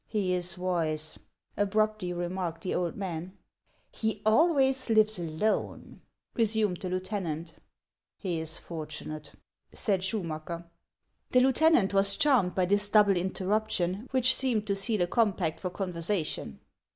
"He 0.17 0.33
is 0.33 0.57
wise," 0.57 1.19
abruptly 1.55 2.11
remarked 2.11 2.61
the 2.63 2.73
old 2.73 2.95
man." 2.95 3.37
He 3.91 4.23
always 4.25 4.89
lives 4.89 5.19
alone," 5.19 6.01
resumed 6.33 6.77
the 6.77 6.89
lieutenant." 6.89 7.53
He 8.17 8.39
is 8.39 8.57
fortunate," 8.57 9.31
said 9.75 10.01
Schumacker. 10.03 10.65
The 11.29 11.41
lieutenant 11.41 11.93
was 11.93 12.15
charmed 12.15 12.55
by 12.55 12.65
this 12.65 12.89
double 12.89 13.15
interruption, 13.15 14.07
which 14.09 14.33
seemed 14.35 14.65
to 14.65 14.75
seal 14.75 15.03
a 15.03 15.07
compact 15.07 15.59
for 15.59 15.69
conversation. 15.69 16.61